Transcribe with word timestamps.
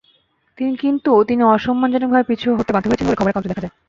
কিন্তু 0.79 1.11
তিনি 1.29 1.41
অসম্মানজনকভাবে 1.47 2.27
পিছু 2.29 2.47
হটতে 2.51 2.71
বাধ্য 2.73 2.87
হয়েছেন 2.87 3.07
বলে 3.07 3.19
খবরের 3.19 3.35
কাগজে 3.35 3.49
দেখা 3.51 3.63
যায়। 3.63 3.73